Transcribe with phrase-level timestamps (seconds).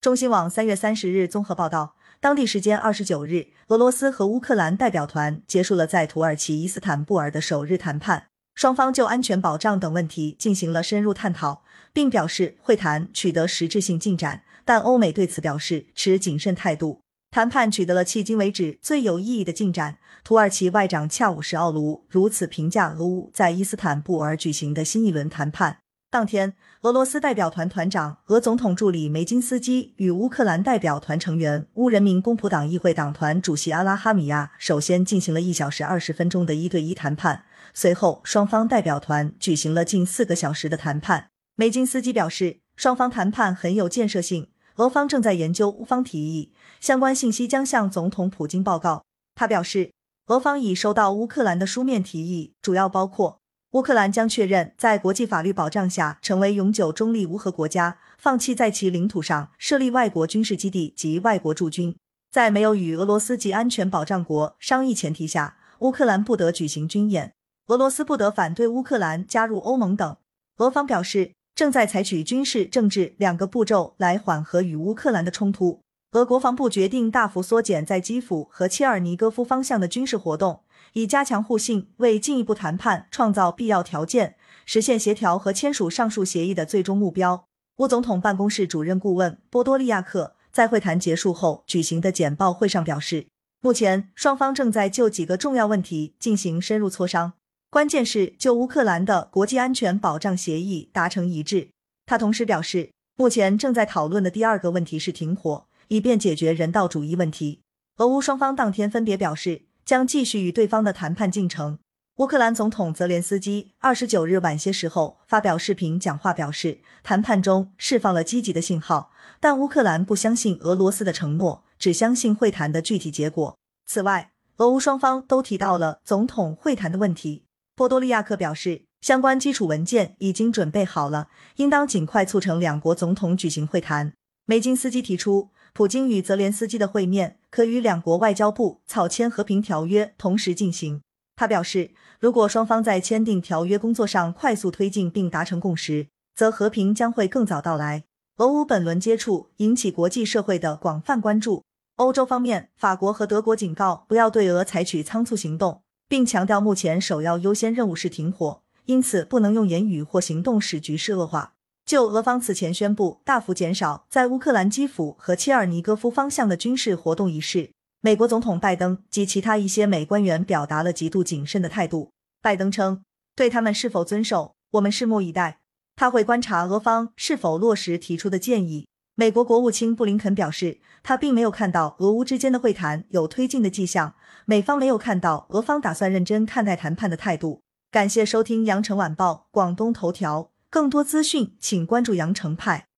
[0.00, 17.02] 中新网三月三十日综合报道，当地时间二十九日，俄罗斯和乌克兰代表团结束了在土耳其伊斯坦布尔的首日谈判，双方就安全保障等问题进行了深入探讨，并表示会谈取得实质性进展，但欧美对此表示持谨慎态度。
[17.30, 19.98] 谈判取得了迄今为止最有意义的进展。
[20.24, 25.80] 土耳其外长恰武什奥卢如此评价俄乌在伊斯坦布尔举行的新一轮谈判。
[26.12, 41.28] 当天，俄罗斯代表团团长、俄总统助理梅金斯基与乌克兰代表团成员、乌人民公仆党议会党团主席阿拉哈米亚首先进行了一小时二十分钟的一对一谈判，随后双方代表团举行了近四个小时的谈判。
[41.54, 44.48] 梅金斯基表示，双方谈判很有建设性。
[44.78, 49.04] 俄方正在研究乌方提议，相关信息将向总统普京报告。
[49.36, 49.92] 他表示，
[50.26, 53.39] 俄方已收到乌克兰的书面提议，主要包括
[53.72, 61.96] 乌克兰将确认在国际法律保障下成为永久中立无核国家，放弃在其领土上设立外国军事基地及外国驻军，
[62.32, 67.32] 在没有与俄罗斯及安全保障国商议前提下，乌克兰不得举行军演，
[67.68, 70.16] 俄罗斯不得反对乌克兰加入欧盟等。
[70.56, 71.32] 俄方表示。
[71.52, 75.82] 正在采取军事、政治两个步骤来缓和与乌克兰的冲突。
[76.12, 84.34] 俄国防部决定大幅缩减在基辅和切尔尼戈夫方向的军事活动，以加强互信，为进一步谈判创造必要条件，
[84.66, 87.44] 实现协调和签署上述协议的最终目标。
[87.76, 93.28] 乌总统办公室主任顾问波多利亚克在会谈结束后举行的简报会上表示，
[93.60, 97.34] 目前双方正在就几个重要问题进行深入磋商。
[97.70, 101.68] 关键是就乌克兰的国际安全保障协议达成一致。
[102.04, 107.62] 他同时表示，目前正在讨论的第二个问题是停火，以便解决人道主义问题。
[107.96, 111.78] 俄乌双方当天分别表示将继续与对方的谈判进程。
[112.16, 119.10] 乌克兰总统泽连斯基二十九日晚些时候发表视频讲话，表示谈判中释放了积极的信号，
[119.40, 123.58] 但乌克兰不相信俄罗斯的承诺，只相信会谈的具体结果。
[123.86, 127.44] 此外，俄乌双方都提到了总统会谈的问题。
[127.74, 134.12] 波多利亚克表示，相关基础文件已经准备好了，应当尽快促成两国总统举行会谈。
[134.44, 141.02] 梅金斯基提出，普京与泽连斯基的会面可与两国外交部草签和平条约同时进行。
[141.36, 148.04] 他表示，如果双方在签订条约工作上快速推进并达成共识，则和平将会更早到来。
[148.36, 151.64] 俄乌本轮接触引起国际社会的广泛关注。
[151.96, 155.82] 欧洲方面，法国和德国警告不要对俄采取仓促行动。
[156.08, 161.54] 并强调，目前首要优先任务是停火，因此不能用言语或行动使局势恶化。
[161.90, 172.12] 就俄方此前宣布大幅减少在乌克兰基辅和切尔尼戈夫方向的军事活动一事，美国总统拜登及其他一些美官员表达了极度谨慎的态度。
[172.40, 173.02] 拜登称，
[173.34, 175.58] 对他们是否遵守，我们拭目以待。
[175.96, 178.86] 他会观察俄方是否落实提出的建议。
[179.16, 184.14] 美国国务卿布林肯表示，他并没有看到俄乌之间的会谈有推进的迹象，
[184.44, 187.62] 美方没有看到俄方打算认真看待谈判的态度。
[187.90, 192.86] 感谢收听羊城晚报广东头条，更多资讯请关注羊城派。